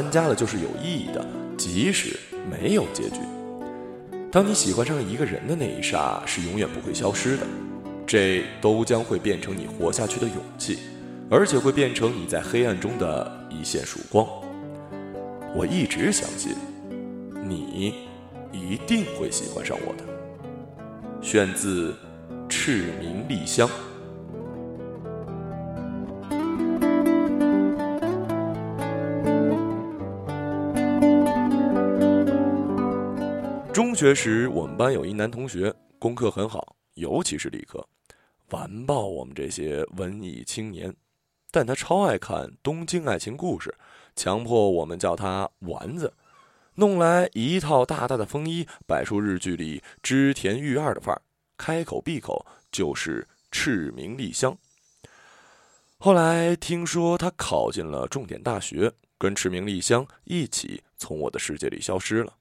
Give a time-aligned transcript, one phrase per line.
[0.00, 1.26] 所谓恋爱呀，只要参加了就是有意义的，
[1.56, 2.16] 即使
[2.48, 3.18] 没有结局。
[4.30, 7.46] 当你喜欢上一个人的那一刹，是永远不会消失的，
[8.06, 10.78] 这都将会变成你活下去的勇气，
[11.30, 14.26] 而且会变成你在黑暗中的一线曙光。
[15.54, 16.54] 我一直相信，
[17.44, 17.94] 你
[18.52, 20.04] 一定会喜欢上我的。
[21.20, 21.90] 选自
[22.48, 23.66] 《赤名丽香》。
[33.98, 37.84] 学时，我们班有一男同学，功课很好，尤其是理科，
[38.50, 40.94] 完爆我们这些文艺青年。
[41.50, 43.70] 但他超爱看《东京爱情故事》，
[44.14, 46.14] 强迫我们叫他丸子，
[46.76, 51.20] 弄来一套大大的风衣，摆出日剧里织田裕二的范儿，
[51.56, 54.56] 开口闭口就是赤名丽香。
[55.98, 62.34] 后来听说他考进了重点大学，跟赤名丽香一起从我的世界里消失了。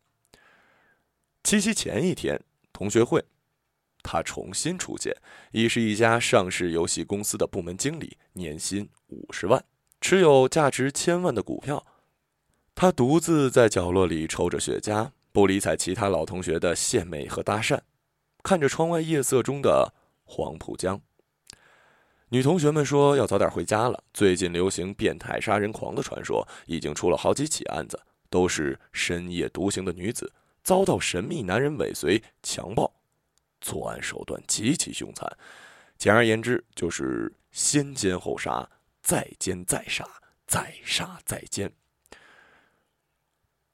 [1.48, 2.38] 七夕前一天，
[2.74, 3.24] 同学会，
[4.04, 5.16] 他重新出现，
[5.54, 9.64] 已是一家上市游戏公司的部门经理，年薪五十万，
[10.02, 11.88] 持有价值千万的股票。
[12.76, 17.80] 他独自在角落里抽着雪茄，不理睬其他老同学的献媚和搭讪，
[18.44, 19.94] 看着窗外夜色中的
[20.26, 21.00] 黄浦江。
[22.28, 27.98] 女同学们说要早点回家了，最近流行变态杀人狂的传说，已经出了好几起案子，
[28.30, 30.34] 都是深夜独行的女子。
[30.68, 32.92] 遭到神秘男人尾随强暴，
[33.62, 35.26] 作案手段极其凶残。
[35.98, 38.70] 简而言之，就是先奸后杀，
[39.02, 40.06] 再奸再杀，
[40.46, 41.72] 再杀再奸。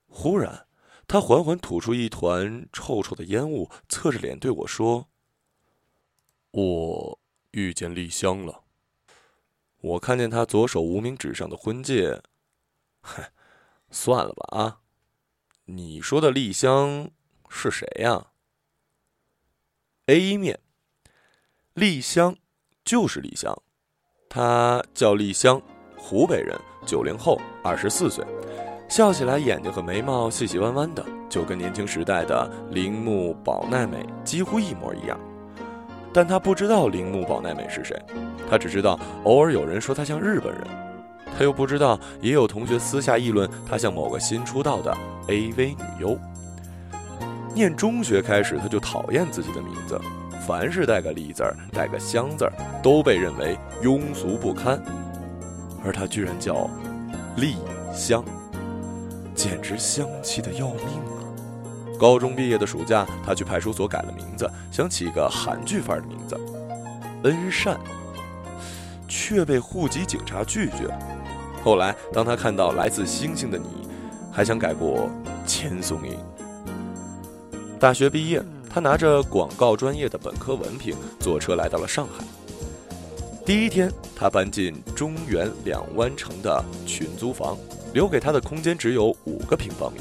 [0.05, 0.67] 忽然，
[1.07, 5.09] 他缓缓吐出一团臭臭的烟雾，侧着脸对我说
[6.53, 8.65] ：“我遇见丽香了。”
[9.81, 12.21] 我看见他左手无名指上的婚戒，
[13.01, 13.31] 嗨，
[13.89, 14.82] 算了吧啊。
[15.65, 17.09] 你说的丽香
[17.47, 18.27] 是谁呀
[20.07, 20.59] ？A 面，
[21.73, 22.35] 丽香
[22.83, 23.57] 就是丽香，
[24.27, 25.61] 她叫丽香，
[25.95, 28.25] 湖北人，九零后，二十四岁，
[28.89, 35.17] 笑起来眼睛和眉毛细细弯弯的，就跟年轻时代的铃木保奈美几乎一模一样。
[36.13, 37.97] 但他不知道铃木保奈美是谁，
[38.49, 40.92] 他只知道偶尔有人说她像日本人。
[41.37, 44.95] 他又不知道，也有同学私下议论他像某个新出道的
[45.27, 46.17] AV 女优。
[47.55, 49.99] 念中学开始，他就讨厌自己的名字，
[50.47, 54.81] 凡是带个“丽”字儿、带个“香”字儿，都被认为庸俗不堪。
[55.85, 56.69] 而他居然叫
[57.35, 57.57] 丽
[57.93, 58.23] 香，
[59.35, 61.29] 简直香气的要命啊！
[61.99, 66.39] 高中毕业的暑假，他去派出所改了名字，想起个韩剧范儿的名字——
[67.23, 67.77] 恩善，
[69.07, 70.87] 却被户籍警察拒绝。
[71.63, 73.87] 后来，当他看到来自星星的你，
[74.31, 75.09] 还想改过
[75.47, 76.11] 千颂伊。
[77.79, 82.23] 大学毕业，他拿着广告专业的本科文凭，坐车来到了上海。
[83.45, 87.57] 第一天，他搬进中原两湾城的群租房，
[87.93, 89.99] 留给他的空间只有五个平方米。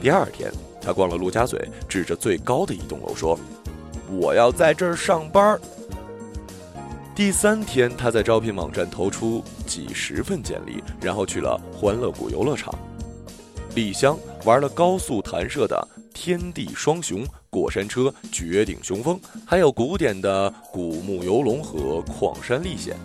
[0.00, 3.38] 第二天，他逛了陆家嘴，指着最高的一栋楼说
[4.18, 5.60] ：“我要在这儿上班。”
[7.18, 12.72] 第三天，他在招聘网站投出几十份简历，然后去了欢乐谷游乐场。
[13.74, 22.96] 李湘玩了高速弹射的天地双雄过山车、绝顶雄风，还有古典的古墓游龙和矿山历险，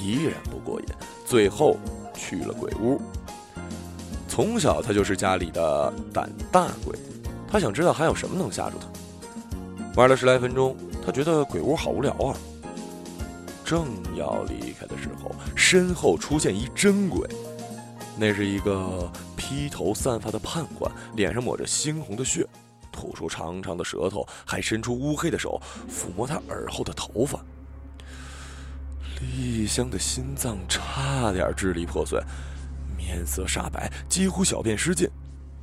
[0.00, 0.86] 依然不过瘾。
[1.26, 1.76] 最后
[2.14, 3.00] 去了鬼屋。
[4.28, 6.96] 从小他就是家里的胆大鬼，
[7.50, 8.86] 他想知道还有什么能吓住他。
[10.00, 12.36] 玩了十来分钟，他觉得鬼屋好无聊啊。
[13.68, 13.86] 正
[14.16, 17.28] 要离开的时候，身后出现一真鬼，
[18.16, 22.48] 那是一个披头散发的判官，脸上抹着猩红的血，
[22.90, 27.44] 吐出长长的舌头，还伸出乌黑的手抚摸他耳后的头发。
[29.20, 32.18] 丽香的心脏差点支离破碎，
[32.96, 35.06] 面色煞白，几乎小便失禁，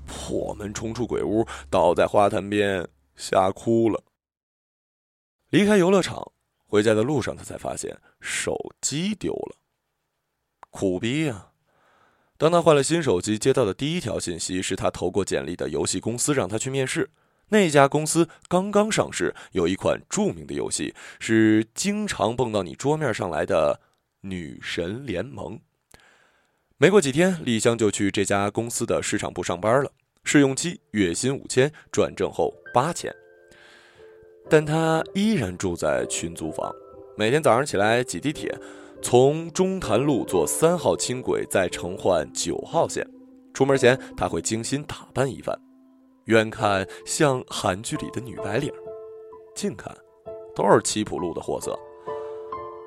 [0.05, 4.03] 破门冲出鬼屋，倒在花坛边，吓哭了。
[5.49, 6.33] 离开游乐场。
[6.75, 9.55] 回家的路上，他才发现手机丢了，
[10.69, 11.51] 苦逼呀！
[12.37, 17.09] 当他换了新手机，接到的第一条信息是他投过简历的游戏公司让他去面试。
[17.47, 23.79] 那家公司刚刚上市，有一款著名的游戏是经常蹦到你桌面上来的
[24.27, 25.55] 《女神联盟》。
[26.75, 29.89] 没过几天，丽香就去这家公司的市场部上班了。
[30.25, 33.15] 试用期月薪五千，转正后八千。
[34.49, 36.73] 但他依然住在群租房，
[37.15, 38.55] 每天早上起来挤地铁，
[39.01, 43.05] 从中潭路坐三号轻轨，再乘换九号线。
[43.53, 45.57] 出门前，他会精心打扮一番，
[46.25, 48.71] 远看像韩剧里的女白领，
[49.55, 49.95] 近看
[50.55, 51.77] 都是七浦路的货色。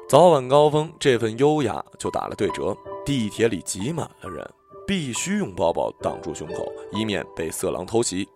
[0.08, 2.76] 早晚高峰，这份优雅就打了对折。
[3.04, 4.46] 地铁里挤满了人，
[4.86, 8.28] 必须用包包挡住胸口，以免被色狼偷袭。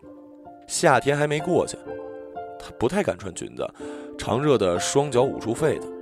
[0.66, 1.76] 夏天还没过去，
[2.62, 3.68] 他不太敢穿裙子，
[4.16, 5.92] 常热的双脚捂出痱子，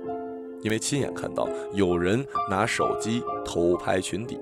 [0.61, 4.39] 因为亲眼看到有人拿手机偷拍裙底。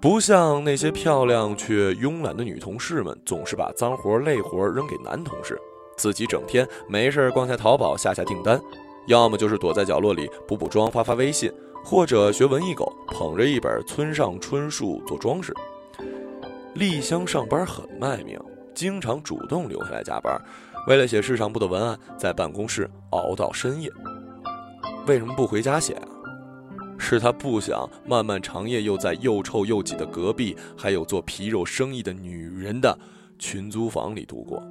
[0.00, 5.60] 不像那些漂亮却慵懒的女同事们，总是把脏活累活扔给男同事，
[5.98, 8.58] 自己整天没事逛下淘宝下下订单。
[9.06, 11.52] 要么就是躲在角落里补补妆、发发微信，
[11.84, 15.52] 或者学文艺狗，捧着一本村上春树做装饰。
[16.74, 18.40] 丽香上班很卖命，
[18.74, 20.40] 经常主动留下来加班，
[20.86, 23.90] 为了写市场部的文案，在办公室熬到深夜。
[25.06, 26.08] 为什么不回家写啊？
[26.98, 32.96] 是他不想漫漫长夜又在又臭又挤的隔壁，还有做皮肉生意的女人的
[33.38, 34.62] 群租房里度过。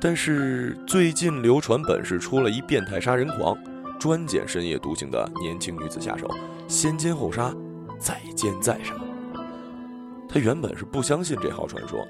[0.00, 3.56] 但是最近流传本市出了一变态杀人狂，
[3.98, 6.28] 专捡深夜独行的年轻女子下手，
[6.68, 7.52] 先奸后杀，
[7.98, 8.94] 再奸再杀。
[10.28, 12.06] 他原本是不相信这号传说，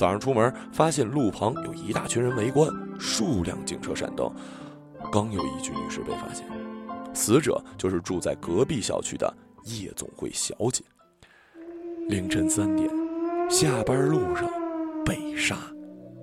[0.00, 4.32] 早上出门发现路旁有一大群人围观，数辆警车闪灯，
[5.12, 6.46] 刚有一具女尸被发现，
[7.12, 9.30] 死者就是住在隔壁小区的
[9.66, 10.82] 夜总会小姐。
[12.08, 12.88] 凌晨三点，
[13.50, 14.48] 下班路上
[15.04, 15.58] 被杀。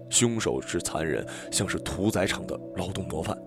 [0.10, 3.38] 凶手是残忍，像是屠宰场的劳动模范。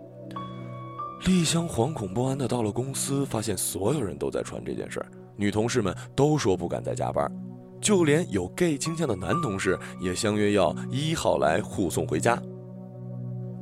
[1.26, 7.28] 丽香惶恐不安的到了公司，发现所有人都在传这件事儿，女同事们都说不敢再加班，
[7.80, 12.40] 就连有 gay 倾向的男同事也相约要一号来护送回家。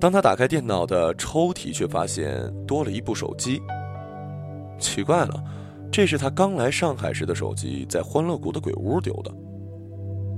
[0.01, 3.61] 当他打开电脑的抽屉，却发现多了一部手机。
[4.79, 5.43] 奇怪了，
[5.91, 9.35] 这是他刚来上海时的手机，在欢乐谷的鬼屋丢的。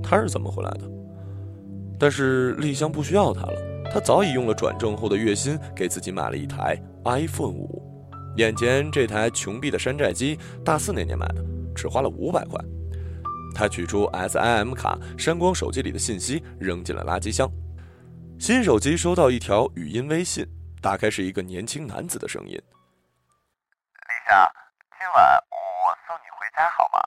[0.01, 0.89] 他是怎么回来的？
[1.99, 3.53] 但是丽香不需要他了，
[3.93, 6.75] 他早已用了转正后的月薪给自己买了一台
[7.05, 7.83] iPhone 五，
[8.37, 11.45] 眼前这台穷逼的山寨机，大四那年买的，
[11.75, 12.59] 只花了五百块。
[13.53, 17.49] 他取出 SIM 卡，删光手机里的信息，扔进了垃圾箱。
[18.39, 20.45] 新手机收到一条语音微信，
[20.81, 24.51] 打开是一个年轻男子的声音：“李夏，
[24.97, 26.99] 今晚我送你回家好吗？”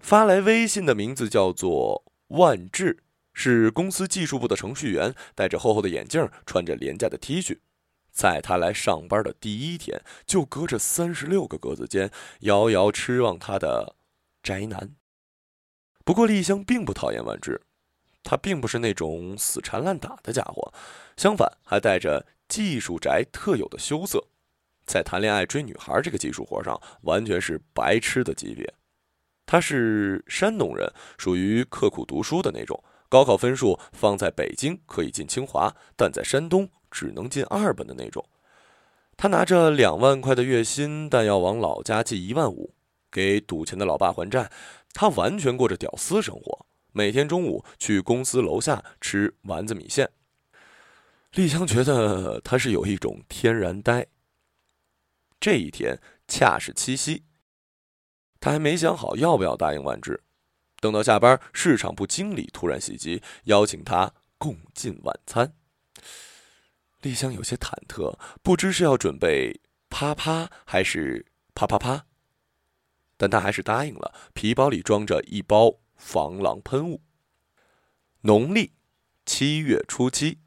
[0.00, 3.00] 发来微信的名字叫做万志。
[3.36, 7.58] 是公司技术部的程序员，戴着厚厚的眼镜，穿着廉价的 T 恤。
[8.12, 12.12] 在他来上班的第一天，就隔着三十六个格子间，
[12.42, 13.96] 遥遥痴望他的
[14.44, 14.94] 宅男。
[16.04, 17.60] 不过丽香并不讨厌万志，
[18.22, 20.72] 他并不是那种死缠烂打的家伙，
[21.16, 24.22] 相反还带着技术宅特有的羞涩，
[24.84, 28.72] 在谈恋爱追女孩这个技术活上，完全是白痴的级别。
[29.46, 32.84] 他是山东人，属于刻苦读书的那种。
[33.10, 38.26] 高考分数放在北京可以进清华，但在山东只能进二本的那种。
[39.16, 42.74] 他拿着两万块的月薪，但要往老家寄一万五，
[43.14, 44.50] 给赌钱的老爸还债。
[44.92, 50.10] 他完全过着屌丝生活，每天中午去公司楼下吃丸子米线。
[51.32, 54.06] 丽香觉得他是有一种天然呆。
[55.40, 57.24] 这一天恰是七夕，
[58.40, 60.22] 他还没想好要不要答应万志。
[60.80, 65.54] 等到下班，市场部经理突然袭击，邀请他共进晚餐。
[67.02, 72.06] 丽香有些忐忑，不知是要准备啪啪还是啪啪啪，
[73.16, 74.12] 但他还是答应了。
[74.32, 77.00] 皮包里装着一包防狼喷雾。
[78.22, 78.72] 农历
[79.26, 80.38] 七月初七，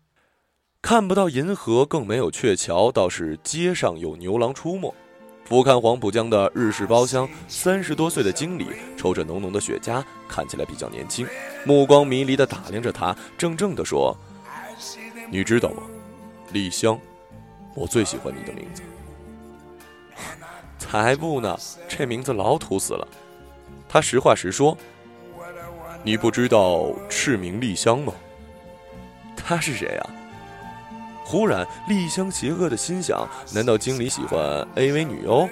[0.81, 4.93] 看不到银河，更没有鹊桥，倒是街上有牛郎出没。
[5.45, 11.25] 俯瞰黄浦江的日式包厢，三十多岁的经理抽着浓浓的雪茄，看起来比较年轻，
[11.65, 14.13] 目光迷离地打量着他，怔怔地说
[15.31, 15.83] ：“你知道吗，
[16.51, 16.99] 丽香，
[17.75, 18.83] 我最喜欢你的名字。”
[20.89, 23.05] 才不呢，这名字老土死了。
[23.89, 24.77] 他实话实说
[26.01, 28.13] ：“你不知道赤名丽香吗？
[29.35, 30.09] 他是谁啊？”
[31.25, 34.39] 忽然，丽香邪恶的心想：难道经理喜欢
[34.75, 35.47] AV 女优？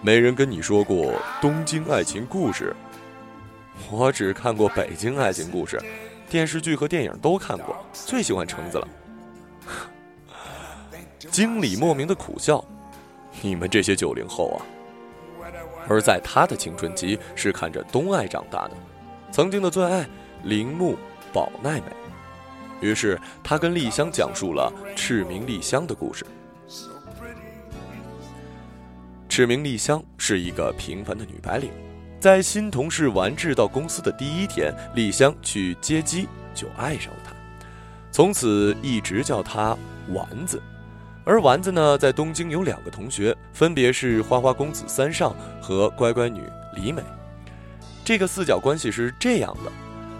[0.00, 2.74] 没人跟你说过东京爱情故事？
[3.90, 5.76] 我只看过北京爱情故事，
[6.30, 8.88] 电视剧和电影都看过，最喜欢橙子了。
[11.30, 12.64] 经理莫名的苦笑：
[13.42, 14.58] 你们这些九零后啊！
[15.88, 18.72] 而在他的青春期，是看着东爱长大的，
[19.32, 20.06] 曾经的最爱
[20.42, 20.96] 铃木
[21.32, 21.84] 保奈美。
[22.80, 26.26] 于是，他跟丽香讲述了赤名丽香的故事。
[29.28, 31.70] 赤名丽香是一个平凡的女白领，
[32.20, 37.32] 在新同事完治到公司的第一天，丽香去接机就爱上了他，
[38.10, 39.76] 从此一直叫他
[40.12, 40.60] 丸子。
[41.28, 46.42] 而丸子呢，在东京有两个同学，分别是花花公子三上和乖乖女
[46.74, 47.02] 李美。
[48.02, 49.70] 这个四角关系是这样的：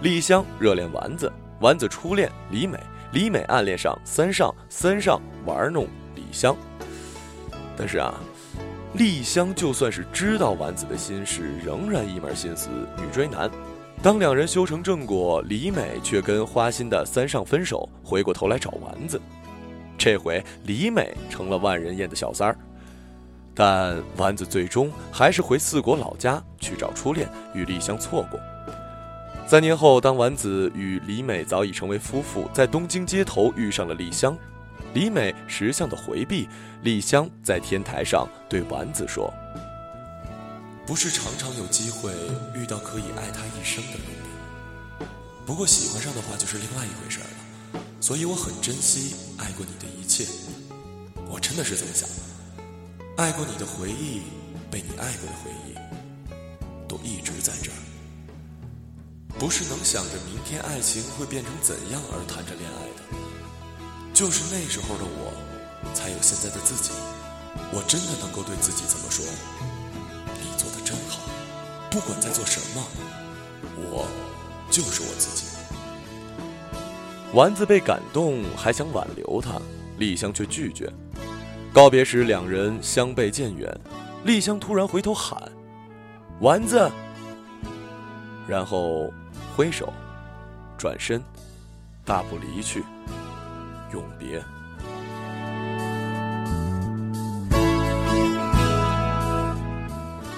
[0.02, 2.78] 丽香热恋丸子，丸子初恋李美，
[3.12, 6.54] 李美暗恋上三上，三上玩弄丽香。
[7.74, 8.12] 但是啊。
[8.94, 13.50] 丽香就算是知道丸子的心事，仍然一门心思女追男。
[14.02, 19.20] 当两人修成正果，李美却跟花心的三上分手，回过头来找丸子。
[19.98, 22.56] 这回李美成了万人宴的小三儿，
[23.54, 28.38] 但丸子最终还是回四国老家去找初恋，与丽香错过。
[29.46, 34.36] 三年后，当丸子与李美早已成为夫妇，在东京街头遇上了丽香。
[34.94, 36.48] 李美识相的回避，
[36.82, 39.32] 丽香在天台上对丸子说
[40.86, 42.12] ：“不是常常有机会
[42.54, 45.08] 遇到可以爱他一生的人，
[45.44, 47.26] 不过喜欢上的话就是另外一回事了。
[48.00, 50.26] 所以我很珍惜爱过你的一切，
[51.28, 52.14] 我真的是这么想的。
[53.16, 54.22] 爱过你的回忆，
[54.70, 55.74] 被你爱过的回忆，
[56.88, 57.76] 都一直在这儿。
[59.38, 63.02] 不是能想着明天爱情会变成怎样而谈着恋爱的。”
[64.14, 65.32] 就是那时候的我，
[65.94, 66.90] 才有现在的自己。
[67.72, 69.24] 我真的能够对自己这么说：
[70.40, 71.20] 你做的真好。
[71.90, 72.84] 不管在做什么，
[73.76, 74.06] 我
[74.70, 75.47] 就是我自己。
[77.34, 79.60] 丸子被感动，还想挽留他，
[79.98, 80.90] 丽香却拒绝。
[81.74, 83.70] 告别时，两人相背渐远。
[84.24, 85.38] 丽香突然回头喊
[86.40, 86.90] ：“丸子！”
[88.48, 89.12] 然后
[89.54, 89.92] 挥手，
[90.78, 91.22] 转身，
[92.02, 92.82] 大步离去。
[93.92, 94.42] 永别。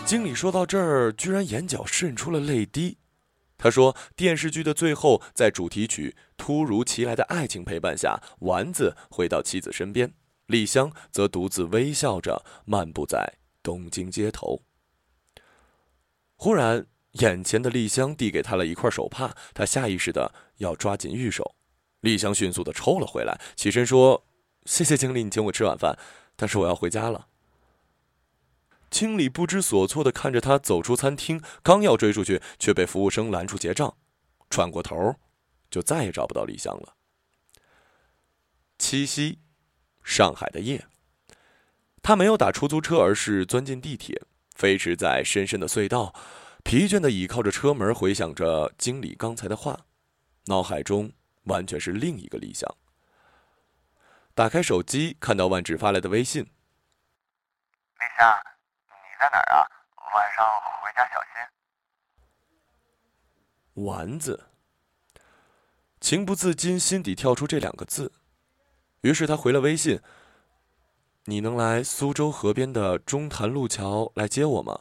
[0.04, 2.99] 经理说到这儿，居然眼角渗出了泪滴。
[3.56, 10.14] 他说：“电视剧的最后，在主题曲《突如其来的爱情》陪伴下，丸子回到妻子身边，
[10.47, 14.62] 丽香则独自微笑着漫步在东京街头。
[16.37, 21.54] 忽然，眼前的丽香递给他了一块手帕，他下意识的要抓紧玉手。”
[22.00, 24.25] 丽香迅速的抽了回来，起身说
[24.64, 25.99] ：“谢谢经理，你请我吃晚饭，
[26.37, 27.26] 但是我要回家了。”
[28.88, 33.94] 经理不知所措的看着他走出餐厅，刚要追出去，却被服务生拦住结账。
[34.49, 35.16] 转过头，
[35.71, 36.97] 就再也找不到李湘了。
[38.79, 39.39] 七夕，
[40.03, 40.87] 上海的夜，
[42.03, 44.21] 他没有打出租车，而是钻进地铁，
[44.55, 46.15] 飞驰在深深的隧道，
[46.65, 49.87] 疲倦的倚靠着车门，回想着经理刚才的话，
[50.47, 51.12] 脑海中。
[51.45, 52.71] 完全是另一个理想。
[54.35, 56.45] 打开手机，看到万志发来的微信
[57.99, 58.39] ：“李湘，
[58.87, 59.65] 你在哪儿啊？
[60.15, 60.47] 晚上
[60.83, 61.43] 回家小心。”
[63.85, 64.49] 丸子，
[66.00, 68.12] 情不自禁，心底跳出这两个字。
[69.02, 70.00] 于是他回了微信
[71.26, 74.80] ：“你能来苏州河边的中潭路桥来接我吗？”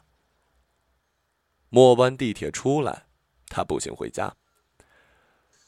[1.69, 3.05] 末班地铁出来，
[3.47, 4.35] 他步行回家。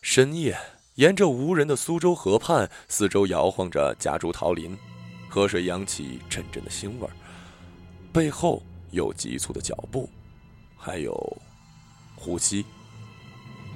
[0.02, 0.58] 深夜。
[0.96, 4.78] 沿着无人的苏州河畔，四周摇晃着夹竹桃林，
[5.30, 7.14] 河水扬起阵阵的腥味儿，
[8.12, 10.08] 背后有急促的脚步，
[10.78, 11.42] 还有
[12.14, 12.66] 呼吸，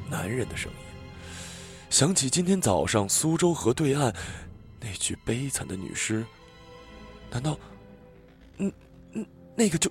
[0.09, 0.84] 男人的声音。
[1.89, 4.13] 想起今天早上苏州河对岸
[4.81, 6.25] 那具悲惨的女尸，
[7.31, 7.57] 难道，
[8.57, 8.71] 嗯
[9.13, 9.25] 嗯，
[9.55, 9.89] 那个就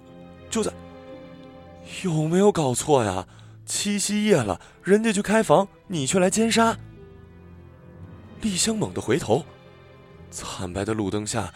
[0.50, 0.72] 就在？
[2.02, 3.26] 有没有搞错呀？
[3.66, 6.76] 七夕夜了，人家去开房，你却来奸杀。
[8.42, 9.44] 丽香猛地回头，
[10.30, 11.52] 惨白的路灯下，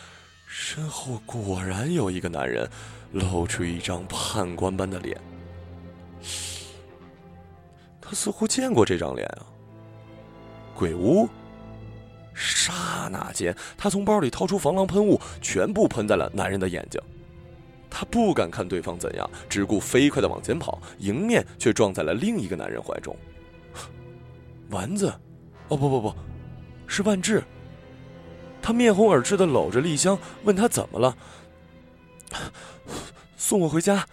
[0.46, 2.68] 身后果然有一个男人，
[3.12, 5.20] 露出一张判官般的脸。
[8.00, 9.44] 他似乎见过这张脸啊！
[10.78, 11.28] 鬼屋。
[12.32, 17.00] 刹那间，他从包里掏出防狼喷雾，全部喷在了男人的眼睛。
[17.90, 23.16] 他不敢看对方怎样，只顾飞快的往前跑，迎面却撞在了另一个男人怀中。
[24.70, 25.12] 丸子，
[25.66, 26.14] 哦不不不！
[26.86, 27.42] 是万志。
[28.62, 31.16] 他面红耳赤的搂着丽香，问他怎么了。
[33.36, 34.06] 送我回家。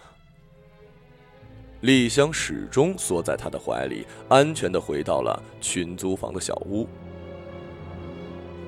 [1.86, 6.84] 丽香始终缩在他的怀里，安全的回到了群租房的小屋。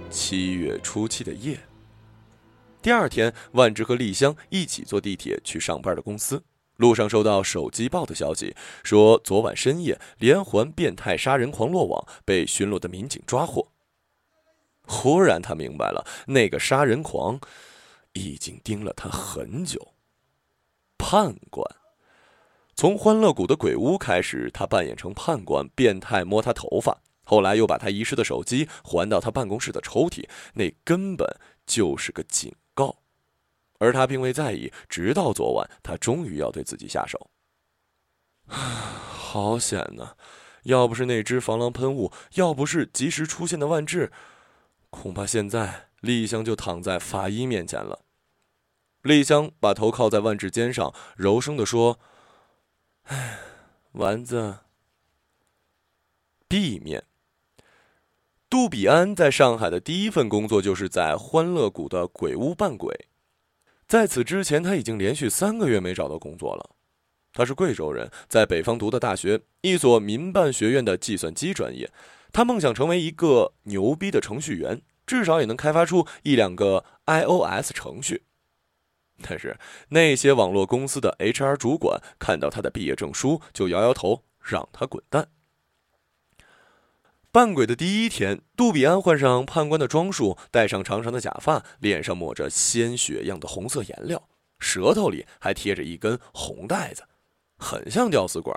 [0.09, 1.59] 七月初七的夜。
[2.81, 6.45] 第二天，万志和丽香一起坐地铁去上班的公司。
[6.77, 13.73] 路上收到手机报的消息，说昨晚深夜连环变态杀人狂落网，被巡逻的民警抓获。
[14.83, 17.41] 忽然，他明白了，那个杀人狂
[18.13, 19.95] 已经盯了他很久。
[20.97, 21.67] 判官。
[22.79, 31.27] 从欢乐谷的鬼屋开始，他扮演成判官，变态摸他头发，后来又把他遗失的手机还到他办公室的抽屉，那根本
[31.67, 32.99] 就是个警告。
[33.81, 37.29] 而他并未在意，直到昨晚，他终于要对自己下手。
[38.47, 40.13] 好险呐！
[40.63, 44.13] 要不是那只防狼喷雾，要不是及时出现的万智，
[44.91, 48.03] 恐怕现在丽香就躺在法医面前了。
[49.03, 51.99] 丽香把头靠在万智肩上，柔声地说。
[53.09, 53.39] 唉，
[53.93, 54.59] 丸子。
[56.47, 57.05] B 面。
[58.51, 63.09] 杜比安在上海的第一份工作就是在欢乐谷的鬼屋扮鬼，
[63.87, 66.71] 在此之前他已经连续三个月没找到工作了。
[67.33, 71.91] 他是贵州人，在北方读的大学，一所民办学院的计算机专业。
[72.31, 78.25] 他梦想成为一个牛逼的程序员，至少也能开发出一两个 iOS 程序。
[79.23, 79.59] 但是
[79.89, 85.29] 那些网络公司的 HR 主管看到他的毕业证书，就摇摇头，让他滚蛋。
[87.31, 97.05] 扮鬼的第一天，杜比安换上判官的装束，戴上长长的假发，脸上抹着鲜血样的红色颜料，舌头里还贴着一根红带子，
[97.59, 98.55] 很像吊死鬼。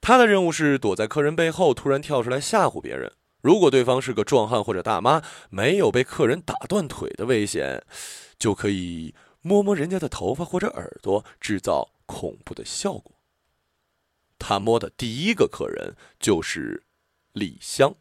[0.00, 3.12] 他的任务是躲在客人背后，突然跳出来吓唬别人。
[3.40, 7.82] 如果对方是个壮汉或者大妈，没有被客人打断腿的危险，
[8.38, 9.14] 就可以。
[9.42, 13.12] 摸摸人家的头发或者耳朵，制造恐怖的效果。
[14.38, 16.84] 他摸的第一个客人就是
[17.32, 17.94] 李香，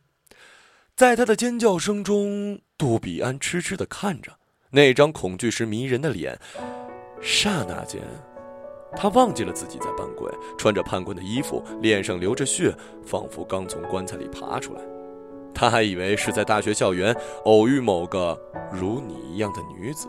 [0.96, 4.38] 在他的尖叫声中，杜比安痴痴的看着
[4.72, 6.40] 那张恐惧时迷人的脸。
[7.22, 8.02] 刹那间，
[8.96, 12.74] 他忘记了自己在扮鬼，穿着判官的衣服，脸上流着血，
[13.06, 14.82] 仿佛刚从棺材里爬出来。
[15.54, 18.40] 他还以为是在大学校园偶遇某个
[18.72, 20.08] 如你一样的女子。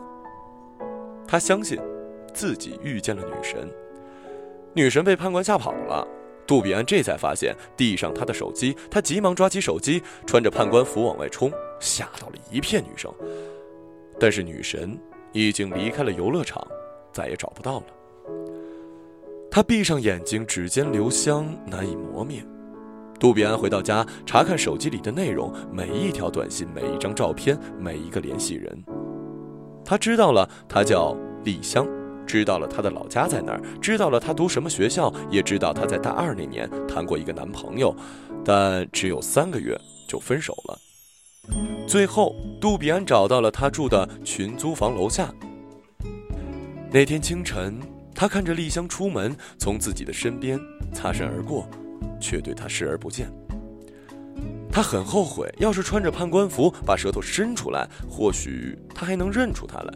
[1.31, 1.79] 他相信，
[2.33, 3.65] 自己遇见了女神。
[4.73, 6.05] 女神被判官吓跑了。
[6.45, 13.09] 杜比安这才发现地上他的手机，他急忙抓起手机，穿着判官服往外冲，吓到了一片女生。
[14.19, 14.99] 但是女神
[15.31, 16.61] 已经离开了游乐场，
[17.13, 17.85] 再也找不到了。
[19.49, 22.43] 他闭上眼睛，指尖留香难以磨灭。
[23.21, 28.83] 杜比安回到家，查看手机里的内容，每一条短信，每一张照片，每一个联系人。
[29.91, 31.85] 他知道了，他叫丽香，
[32.25, 37.93] 知道了他的老家在哪儿，知道了他读什么学校，也知道他在大二那年谈过一个男朋友，
[38.45, 39.77] 但只有三个月
[40.07, 40.79] 就分手了。
[41.85, 45.29] 最后，杜比安找到了他住的群租房楼下。
[46.89, 47.77] 那天清晨，
[48.15, 50.57] 他看着丽香出门，从自己的身边
[50.93, 51.67] 擦身而过，
[52.17, 53.29] 却对她视而不见。
[54.71, 59.93] 他很后悔，要是穿着判官服把舌头伸出来，或许他还能认出他来。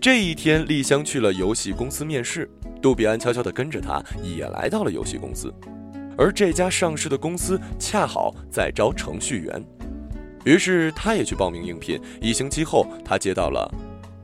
[0.00, 2.50] 这一天，丽香去了游戏公司面试，
[2.82, 5.52] 杜比安悄悄地跟着她，也来到了游戏公司。
[6.18, 9.64] 而这家上市的公司恰好在招程序员，
[10.44, 11.98] 于是他也去报名应聘。
[12.20, 13.72] 一星期后，他接到了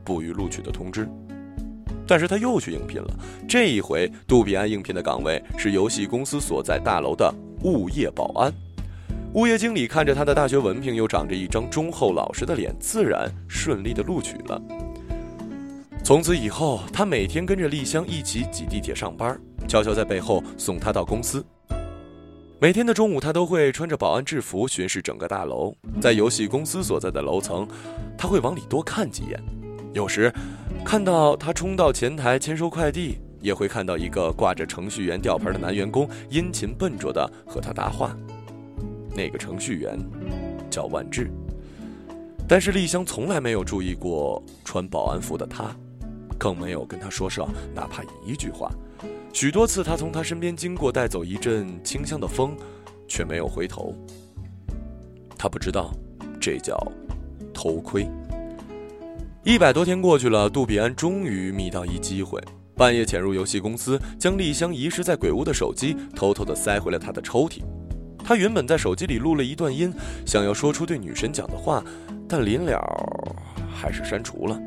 [0.03, 1.09] 不予录取的通知，
[2.05, 3.09] 但是他又去应聘了。
[3.47, 8.53] 这一回，杜比安应聘的岗位是游戏公司所在大楼的物业保安。
[9.35, 14.59] 物业经理看着他的大学文凭，又长着一张忠厚老实的脸，自然顺利的录取了。
[16.03, 21.45] 从此以后，他每天跟着丽香一起挤地铁上班，悄悄在背后送她到公司。
[22.59, 27.67] 每天的中午，他都会穿着保安制服巡视整个大楼，在游戏公司所在的楼层，
[28.17, 29.39] 他会往里多看几眼。
[29.93, 30.33] 有时，
[30.83, 38.17] 看到他冲到前台签收快递，也会看到一个挂着程序员吊牌的男员工殷勤笨拙的和他搭话。
[39.19, 39.99] 那个程序员
[40.69, 41.29] 叫万智，
[42.47, 45.75] 但是丽香从来没有注意过穿保安服的他，
[46.37, 48.71] 更没有跟他说上哪怕一句话。
[49.33, 52.55] 许多次，他从他身边经过，带走一阵清香的风，
[53.09, 53.93] 却没有回头。
[55.37, 55.93] 他不知道，
[56.39, 56.77] 这叫
[57.53, 58.09] 偷窥。
[59.43, 62.41] 一百多天过去了，杜比安终于觅到一机会，
[62.73, 67.61] 半夜潜入游戏公司，将丽香遗失在鬼屋的手机偷偷的塞回了他的抽屉。
[68.29, 69.91] 他原本在手机里录了一段音，
[70.23, 71.83] 想要说出对女神讲的话，
[72.27, 72.79] 但临了
[73.73, 74.61] 还是删除了。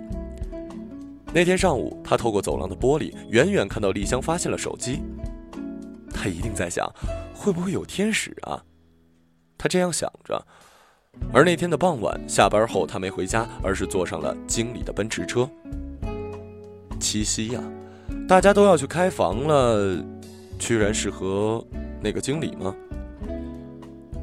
[1.33, 5.01] 那天上午，他透过走廊的玻璃，远远看到丽香发现了手机。
[6.13, 6.93] 他一定在想，
[7.33, 8.61] 会不会有天使啊？
[9.57, 10.45] 他这样想着。
[11.33, 15.49] 而那天的傍晚，下班后他没回家，而是坐上了经理的奔驰车。
[16.99, 17.63] 七夕呀，
[18.27, 20.05] 大家都要去开房了，
[20.59, 21.65] 居然是和
[22.03, 22.75] 那个经理吗？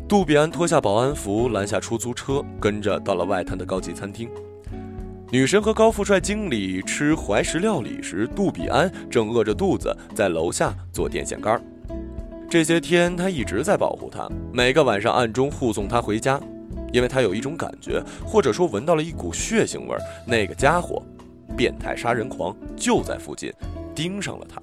[0.09, 4.27] 杜比安脱下保安服，拦下出租车，跟着到了外滩的高级餐厅。
[5.29, 11.61] 女神和高富帅经理吃怀石料理时，杜比安正饿着肚子在楼下做电线杆儿。
[12.49, 16.41] 这些天，他一直在保护她，每个晚上暗中护送她回家，
[16.91, 20.01] 因为他有一种感觉，或者说闻到了一股血腥味儿。
[20.25, 21.03] 那个家伙，
[21.55, 23.53] 变态杀人狂就在附近，
[23.93, 24.59] 盯上了他。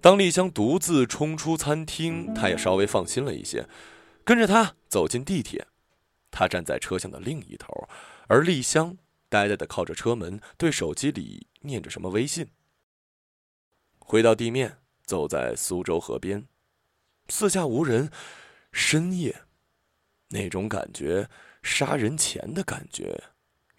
[0.00, 3.62] 当丽香独自冲出餐厅，他也稍微放心了一些，
[4.26, 5.68] 跟着他走进地铁。
[6.32, 7.88] 他站在车厢的另一头，
[8.26, 12.50] 而丽香呆呆地靠着车门，对手机里念着什么微信。
[14.00, 16.46] 回到地面，走在苏州河边，
[17.28, 18.10] 四下无人，
[18.72, 19.44] 深夜，
[20.28, 21.30] 那种感觉，
[21.62, 23.22] 杀人前的感觉，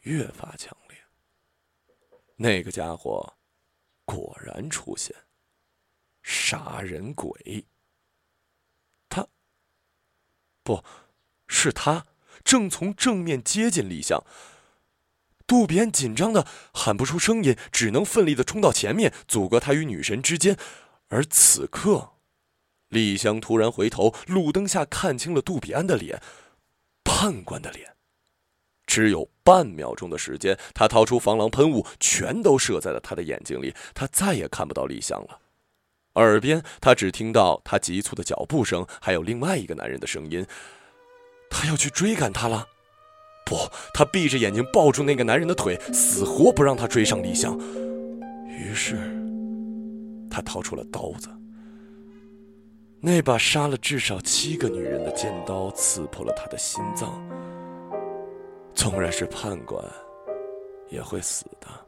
[0.03, 0.97] 越发强烈。
[2.37, 3.37] 那个家伙，
[4.05, 5.13] 果然出现。
[6.23, 7.65] 杀人鬼。
[10.67, 10.83] 不，
[11.47, 12.05] 是他。
[12.43, 14.23] 正从正面接近丽香，
[15.45, 20.57] 渡边紧张的喊不出声音，只能奋力的冲到前面，阻隔他与女神之间。
[21.07, 22.11] 而此刻，
[22.89, 26.21] 丽香突然回头，路灯下看清了杜比安的脸，
[27.03, 27.95] 判官的脸。
[28.85, 35.39] 只有半秒钟的时间，他掏出防狼喷雾，全都射在了他的眼睛里，他再也看不到丽香了。
[36.21, 40.45] 耳边，他只听到他急促的脚步声，还有另外一个男人的声音。
[41.49, 42.67] 他要去追赶她了，
[43.45, 43.55] 不，
[43.93, 47.57] 他闭着眼睛抱住那个男人的腿，死活不让他追上李湘。
[48.47, 48.97] 于是，
[50.29, 51.29] 他掏出了刀子，
[52.99, 57.23] 那把杀了至少七个女人的尖刀刺破了他的心脏。
[58.75, 59.83] 纵然是判官，
[60.89, 61.86] 也会死的。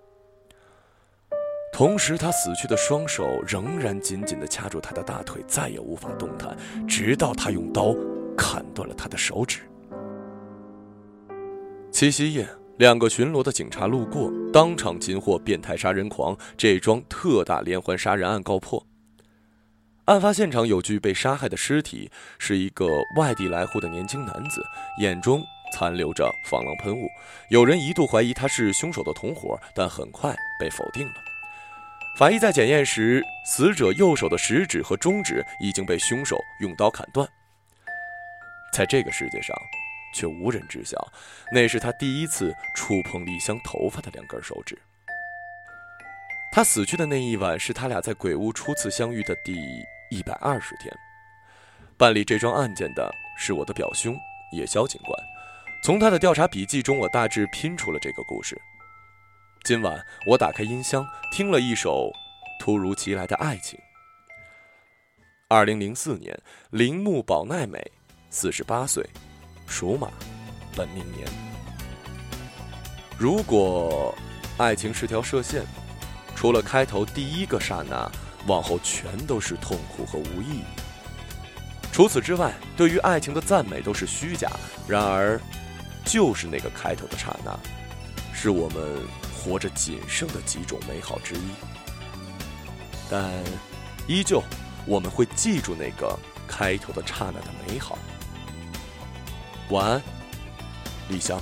[1.80, 6.54] 同时，他死去的双手仍然紧紧地掐住他的大腿，再也无法动弹，
[6.86, 7.96] 直到他用刀。
[8.36, 9.62] 砍断了他的手指。
[11.90, 12.46] 七夕夜，
[12.80, 16.38] 两个巡逻的警察路过，当场擒获变态杀人狂。
[16.58, 18.86] 这桩特大连环杀人案告破。
[20.04, 24.62] 案发现场有具被杀害的尸体，是一个外地来沪的年轻男子，
[25.00, 25.42] 眼中
[25.74, 27.08] 残留着防狼喷雾。
[27.50, 31.14] 有人一度怀疑他是凶手的同伙，但很快被否定了。
[32.18, 37.28] 法医在检验时，死者右手的食指和中指已经被凶手用刀砍断。
[38.74, 39.56] 在这个世界上，
[40.14, 40.98] 却无人知晓，
[41.52, 44.78] 那是他第一次触碰丽香头发的两根手指。
[46.52, 49.56] 他死去的那一晚，是他俩在鬼屋初次相遇的第
[50.10, 50.94] 一百二十天。
[51.96, 54.18] 办理这桩案件的是我的表兄
[54.52, 55.18] 叶宵警官，
[55.84, 58.60] 从他的调查笔记中，我大致拼出了这个故事。
[59.64, 62.12] 今晚，我打开音箱，听了一首
[62.60, 63.78] 突如其来的爱情。
[65.48, 66.38] 二零零四年，
[66.72, 67.80] 铃木保奈美。
[68.32, 69.04] 四十八岁，
[69.68, 70.10] 属马，
[70.76, 71.28] 本命年。
[73.18, 74.16] 如果
[74.58, 75.64] 爱情是条射线，
[76.36, 78.10] 除了开头第一个刹那，
[78.48, 80.64] 往后全都是痛苦和无意义。
[81.92, 84.50] 除此之外，对于爱情的赞美都是虚假。
[84.88, 85.40] 然而，
[86.06, 87.60] 就是那个开头的刹那，
[88.34, 89.02] 是我们
[89.40, 91.50] 活着仅剩的几种美好之一。
[93.10, 93.32] 但，
[94.08, 94.44] 依旧，
[94.86, 97.98] 我们会记住那个开头的刹那的美好。
[99.70, 100.02] 晚安，
[101.08, 101.42] 李湘。